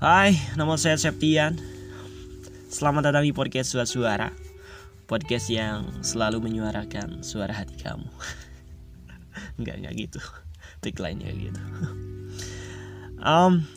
[0.00, 1.60] Hai, nama saya Septian.
[2.72, 4.28] Selamat datang di podcast Suara Suara.
[5.04, 8.08] Podcast yang selalu menyuarakan suara hati kamu.
[9.60, 10.20] Enggak, enggak gitu.
[10.80, 11.60] Tagline-nya gitu.
[13.20, 13.68] Um,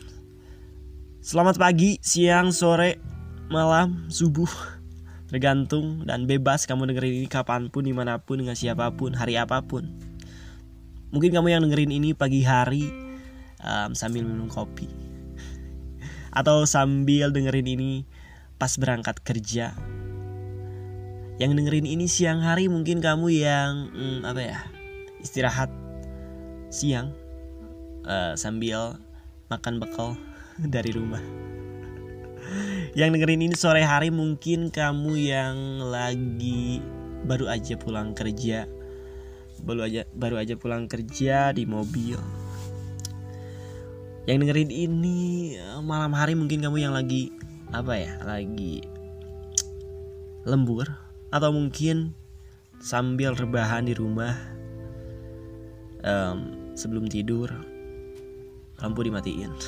[1.20, 2.96] selamat pagi, siang, sore,
[3.52, 4.48] malam, subuh
[5.28, 9.36] Tergantung dan bebas kamu dengerin ini kapan pun, di mana pun, dengan siapa pun, hari
[9.36, 9.92] apa pun
[11.12, 12.88] Mungkin kamu yang dengerin ini pagi hari
[13.60, 15.03] um, sambil minum kopi
[16.34, 18.04] Atau sambil dengerin ini
[18.58, 19.74] pas berangkat kerja.
[21.38, 24.58] Yang dengerin ini siang hari mungkin kamu yang hmm, apa ya
[25.22, 25.70] istirahat
[26.70, 27.14] siang
[28.06, 28.98] uh, sambil
[29.50, 30.18] makan bekal
[30.74, 31.22] dari rumah.
[32.94, 35.56] Yang dengerin ini sore hari mungkin kamu yang
[35.90, 36.82] lagi
[37.26, 38.70] baru aja pulang kerja.
[39.64, 42.43] Baru aja baru aja pulang kerja di mobil
[44.24, 47.28] yang dengerin ini malam hari mungkin kamu yang lagi
[47.72, 48.84] apa ya lagi
[50.48, 50.88] lembur.
[51.34, 52.14] Atau mungkin
[52.78, 54.38] sambil rebahan di rumah
[56.06, 57.50] um, sebelum tidur
[58.78, 59.52] lampu dimatiin.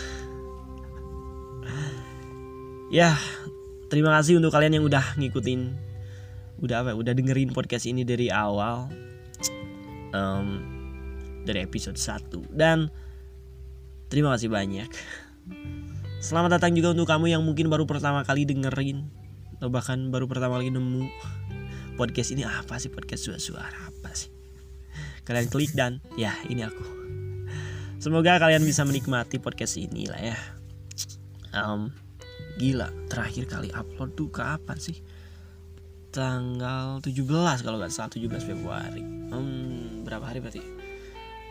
[2.86, 3.18] Ya
[3.90, 5.74] terima kasih untuk kalian yang udah ngikutin
[6.62, 8.86] udah apa udah dengerin podcast ini dari awal
[10.14, 10.62] um,
[11.42, 12.88] dari episode 1 dan
[14.08, 14.88] terima kasih banyak.
[16.22, 19.06] Selamat datang juga untuk kamu yang mungkin baru pertama kali dengerin.
[19.56, 21.06] Atau bahkan baru pertama kali nemu
[22.00, 22.42] podcast ini.
[22.42, 23.92] Apa sih podcast suara-suara?
[23.92, 24.32] Apa sih?
[25.26, 26.84] Kalian klik dan ya ini aku.
[27.98, 30.38] Semoga kalian bisa menikmati podcast ini lah ya.
[31.56, 31.90] Um,
[32.56, 35.04] Gila, terakhir kali upload tuh kapan sih?
[36.08, 37.28] Tanggal 17
[37.60, 39.04] kalau nggak salah 17 Februari.
[39.04, 40.64] Hmm, berapa hari berarti?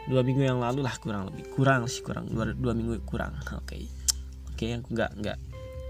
[0.05, 1.49] Dua minggu yang lalu lah kurang lebih.
[1.49, 3.33] Kurang sih kurang dua, dua minggu kurang.
[3.59, 3.83] Oke, okay.
[4.49, 5.37] oke okay, aku nggak nggak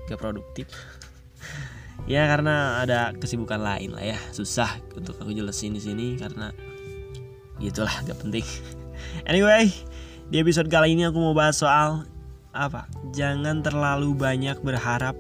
[0.08, 0.68] nggak produktif.
[2.12, 4.18] ya karena ada kesibukan lain lah ya.
[4.32, 6.50] Susah untuk aku jelasin di sini karena
[7.60, 8.44] gitulah gak penting.
[9.32, 9.72] anyway,
[10.32, 12.08] di episode kali ini aku mau bahas soal
[12.56, 15.20] apa jangan terlalu banyak berharap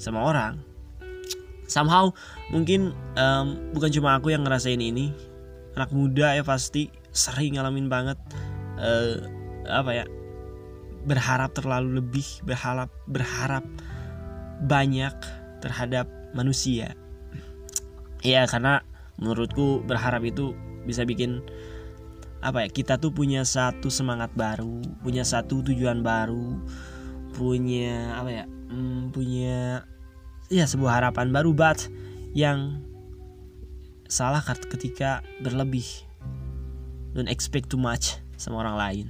[0.00, 0.56] sama orang
[1.68, 2.08] somehow
[2.48, 5.12] mungkin um, bukan cuma aku yang ngerasain ini
[5.76, 8.20] anak muda ya pasti sering ngalamin banget
[8.76, 9.24] uh,
[9.66, 10.04] apa ya
[11.08, 13.64] berharap terlalu lebih berharap berharap
[14.62, 15.14] banyak
[15.64, 16.06] terhadap
[16.36, 16.92] manusia.
[18.20, 18.84] Ya karena
[19.16, 20.52] menurutku berharap itu
[20.84, 21.42] bisa bikin
[22.44, 26.60] apa ya kita tuh punya satu semangat baru punya satu tujuan baru
[27.34, 29.82] punya apa ya hmm, punya
[30.52, 31.90] ya sebuah harapan baru but
[32.36, 32.84] yang
[34.06, 36.05] salah ketika berlebih
[37.16, 39.06] don't expect too much sama orang lain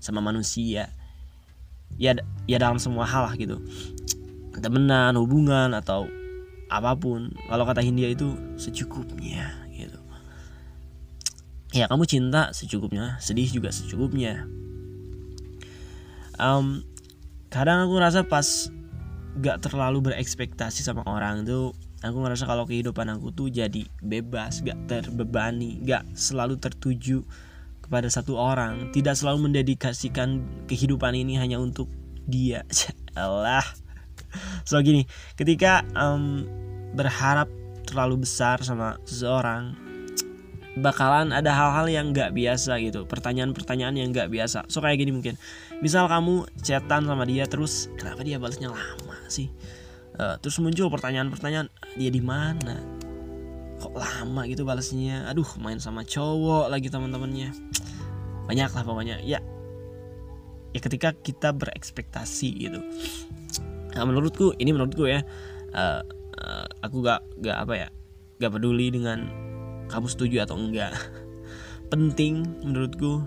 [0.00, 0.88] sama manusia.
[2.00, 2.16] Ya
[2.48, 3.60] ya dalam semua hal lah gitu.
[4.56, 6.08] Temenan hubungan atau
[6.72, 7.28] apa pun.
[7.52, 9.62] Kalau kata Hindia itu secukupnya
[11.72, 14.44] ya kamu cinta secukupnya sedih juga secukupnya.
[16.36, 16.84] Um,
[17.48, 18.68] kadang aku rasa pas
[19.40, 24.90] gak terlalu berekspektasi sama orang tuh aku ngerasa kalau kehidupan aku tuh jadi bebas gak
[24.90, 27.22] terbebani gak selalu tertuju
[27.82, 28.90] kepada satu orang.
[28.90, 31.86] Tidak selalu mendedikasikan kehidupan ini hanya untuk
[32.26, 32.66] dia.
[33.18, 33.62] Allah
[34.64, 35.04] so gini
[35.36, 36.46] ketika um,
[36.96, 37.48] berharap
[37.84, 39.76] terlalu besar sama seseorang
[40.80, 43.04] bakalan ada hal-hal yang nggak biasa gitu.
[43.04, 44.64] Pertanyaan-pertanyaan yang nggak biasa.
[44.72, 45.36] So kayak gini mungkin.
[45.84, 49.52] Misal kamu chatan sama dia terus kenapa dia balasnya lama sih
[50.18, 52.80] uh, terus muncul pertanyaan-pertanyaan dia di mana?
[53.80, 55.28] Kok lama gitu balasnya?
[55.30, 57.52] Aduh main sama cowok lagi teman-temannya.
[58.48, 59.22] Banyak lah pokoknya.
[59.22, 59.40] Ya
[60.72, 62.80] ya ketika kita berekspektasi gitu.
[63.92, 65.20] Nah, menurutku ini menurutku ya
[65.76, 66.00] uh,
[66.40, 67.88] uh, aku gak gak apa ya
[68.40, 69.28] gak peduli dengan
[69.92, 70.96] kamu setuju atau enggak.
[71.92, 73.20] Penting menurutku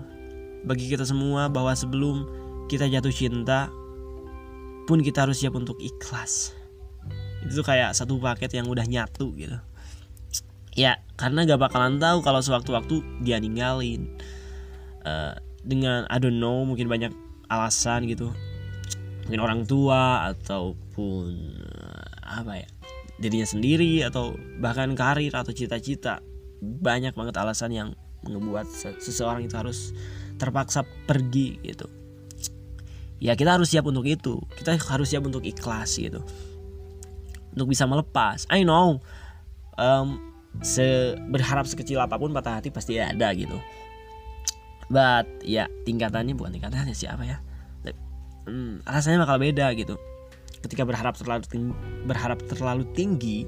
[0.66, 2.26] bagi kita semua bahwa sebelum
[2.66, 3.70] kita jatuh cinta
[4.90, 6.50] pun kita harus siap untuk ikhlas
[7.46, 9.56] itu kayak satu paket yang udah nyatu gitu.
[10.76, 14.12] Ya karena gak bakalan tahu kalau sewaktu-waktu dia ninggalin.
[15.06, 17.14] Uh, dengan I don't know mungkin banyak
[17.48, 18.34] alasan gitu.
[19.26, 21.32] Mungkin orang tua ataupun
[21.62, 22.06] uh,
[22.42, 22.68] apa ya
[23.16, 26.20] dirinya sendiri atau bahkan karir atau cita-cita.
[26.60, 27.88] Banyak banget alasan yang
[28.26, 28.66] membuat
[28.98, 29.94] seseorang itu harus
[30.36, 31.86] terpaksa pergi gitu.
[33.16, 34.42] Ya kita harus siap untuk itu.
[34.60, 36.20] Kita harus siap untuk ikhlas gitu
[37.56, 38.44] untuk bisa melepas.
[38.52, 39.00] I know.
[39.80, 40.20] Um,
[40.60, 43.56] se berharap sekecil apa pun patah hati pasti ada gitu.
[44.92, 47.40] But ya tingkatannya bukan tingkatannya siapa ya?
[48.46, 49.98] Hmm, rasanya bakal beda gitu.
[50.62, 51.74] Ketika berharap terlalu tinggi,
[52.06, 53.42] berharap terlalu tinggi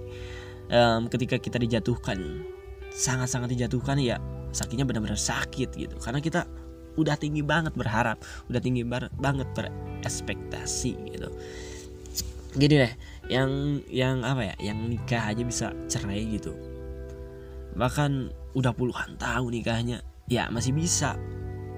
[0.75, 2.43] um, ketika kita dijatuhkan
[2.91, 4.19] sangat-sangat dijatuhkan ya
[4.51, 5.95] sakitnya benar-benar sakit gitu.
[6.03, 6.51] Karena kita
[6.99, 8.19] udah tinggi banget berharap
[8.51, 11.31] udah tinggi bar- banget berespektasi gitu
[12.59, 12.93] gini deh
[13.31, 16.53] yang yang apa ya yang nikah aja bisa cerai gitu
[17.79, 21.15] bahkan udah puluhan tahun nikahnya ya masih bisa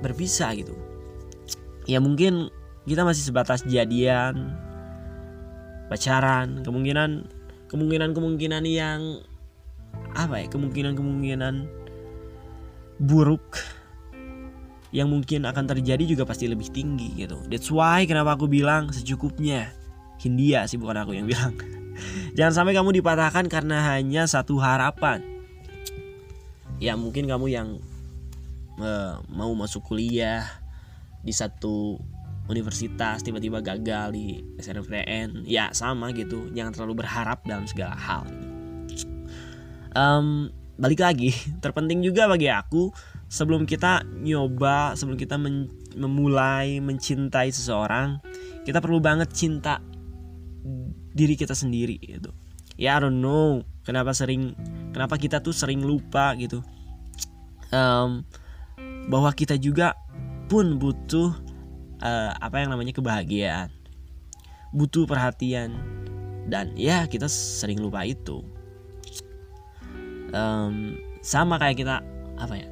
[0.00, 0.72] berpisah gitu
[1.84, 2.48] ya mungkin
[2.88, 4.56] kita masih sebatas jadian
[5.92, 7.28] pacaran kemungkinan
[7.68, 9.20] kemungkinan kemungkinan yang
[10.16, 11.68] apa ya kemungkinan kemungkinan
[13.04, 13.60] buruk
[14.90, 17.38] yang mungkin akan terjadi juga pasti lebih tinggi gitu.
[17.46, 19.70] That's why kenapa aku bilang secukupnya.
[20.20, 21.56] Hindia sih bukan aku yang bilang.
[22.36, 25.24] Jangan sampai kamu dipatahkan karena hanya satu harapan.
[26.80, 27.68] Ya mungkin kamu yang
[28.80, 30.44] uh, mau masuk kuliah
[31.20, 32.00] di satu
[32.48, 36.52] universitas tiba-tiba gagal di SNMPTN ya sama gitu.
[36.52, 38.24] Jangan terlalu berharap dalam segala hal.
[39.96, 41.32] Um, balik lagi.
[41.64, 42.92] Terpenting juga bagi aku
[43.30, 48.18] sebelum kita nyoba sebelum kita men memulai mencintai seseorang
[48.66, 49.78] kita perlu banget cinta
[51.14, 52.30] diri kita sendiri gitu.
[52.80, 54.56] Ya I don't know kenapa sering
[54.94, 56.64] kenapa kita tuh sering lupa gitu.
[57.70, 58.26] Um,
[59.06, 59.94] bahwa kita juga
[60.50, 61.34] pun butuh
[62.02, 63.70] uh, apa yang namanya kebahagiaan.
[64.74, 65.74] Butuh perhatian.
[66.50, 68.42] Dan ya kita sering lupa itu.
[70.30, 72.02] Um, sama kayak kita
[72.38, 72.68] apa ya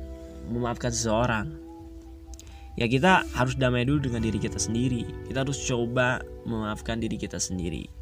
[0.48, 1.52] memaafkan seseorang.
[2.78, 5.02] Ya kita harus damai dulu dengan diri kita sendiri.
[5.26, 7.97] Kita harus coba memaafkan diri kita sendiri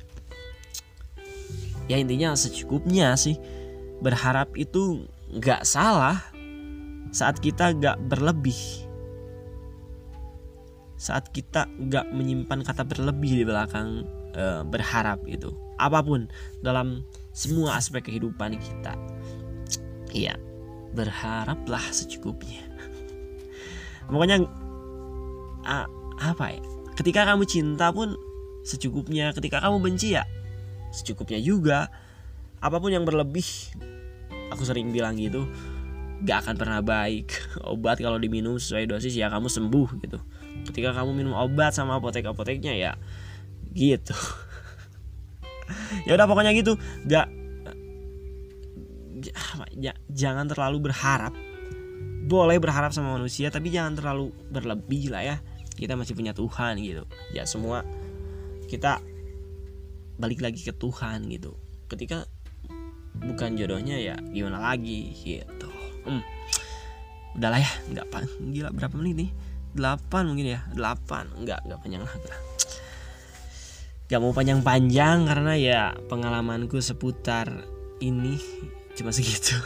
[1.86, 3.38] ya intinya secukupnya sih.
[4.02, 6.20] Berharap itu nggak salah
[7.10, 8.86] saat kita nggak berlebih.
[10.96, 15.52] Saat kita nggak menyimpan kata berlebih di belakang e, berharap itu.
[15.76, 16.28] Apa pun
[16.64, 17.04] dalam
[17.36, 18.96] semua aspek kehidupan kita.
[20.12, 20.40] Iya
[20.96, 22.64] berharaplah secukupnya.
[24.08, 24.40] Pokoknya
[25.68, 25.86] uh,
[26.16, 26.60] apa ya?
[26.96, 28.16] Ketika kamu cinta pun
[28.64, 29.36] secukupnya.
[29.36, 30.24] Ketika kamu benci ya
[30.94, 31.88] secukupnya juga.
[32.60, 33.44] Apa pun yang berlebih
[34.50, 35.46] aku sering bilang gitu
[36.24, 37.28] gak akan pernah baik.
[37.72, 40.18] Obat kalau diminum sesuai dosis ya kamu sembuh gitu.
[40.72, 42.92] Ketika kamu minum obat sama apotek apoteknya ya
[43.76, 44.16] gitu.
[46.06, 46.78] Ya udah pokoknya gitu.
[47.10, 47.26] Gak
[50.06, 51.34] jangan terlalu berharap.
[52.26, 55.36] Boleh berharap sama manusia tapi jangan terlalu berlebih lah ya.
[55.74, 57.02] Kita masih punya Tuhan gitu.
[57.34, 57.82] Ya semua
[58.70, 59.02] kita
[60.16, 61.56] balik lagi ke Tuhan gitu.
[61.86, 62.26] Ketika
[63.16, 65.70] bukan jodohnya ya gimana lagi gitu.
[66.06, 66.22] Hmm.
[67.36, 69.30] udahlah ya nggak pan gila berapa menit nih?
[69.76, 72.16] 8 mungkin ya 8 nggak nggak panjang lah.
[74.06, 77.66] Gak mau panjang-panjang karena ya pengalamanku seputar
[77.98, 78.38] ini
[78.94, 79.58] cuma segitu.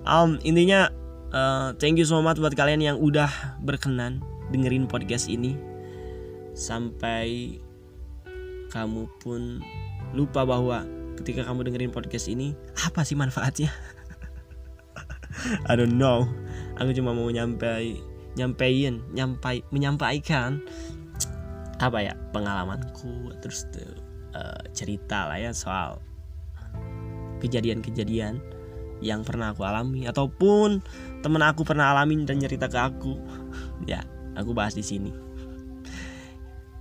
[0.00, 0.88] Um, intinya
[1.28, 5.60] uh, thank you so much buat kalian yang udah berkenan dengerin podcast ini.
[6.56, 7.60] Sampai
[8.70, 9.60] kamu pun
[10.14, 10.86] lupa bahwa
[11.20, 13.68] ketika kamu dengerin podcast ini apa sih manfaatnya?
[15.70, 16.26] I don't know.
[16.80, 17.98] Aku cuma mau nyampai
[18.38, 20.62] nyampein nyampai menyampaikan
[21.82, 23.98] apa ya pengalamanku terus tuh,
[24.38, 25.98] uh, cerita lah ya soal
[27.42, 28.38] kejadian-kejadian
[29.00, 30.84] yang pernah aku alami ataupun
[31.24, 33.14] temen aku pernah alami dan cerita ke aku.
[33.88, 34.04] Ya
[34.36, 35.08] aku bahas di sini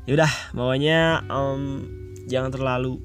[0.09, 1.85] ya udah pokoknya um,
[2.25, 2.97] jangan terlalu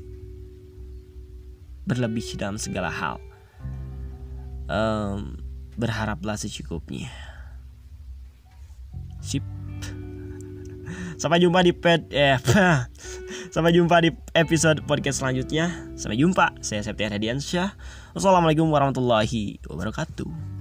[1.84, 3.20] berlebih dalam segala hal
[4.72, 5.36] um,
[5.76, 7.12] berharaplah secukupnya
[9.20, 9.44] sip
[11.20, 12.40] sampai jumpa di pet eh
[13.54, 15.70] Sampai jumpa di episode podcast selanjutnya.
[15.94, 16.58] Sampai jumpa.
[16.58, 17.78] Saya Septian Hadiansyah.
[18.10, 20.53] Wassalamualaikum warahmatullahi wabarakatuh.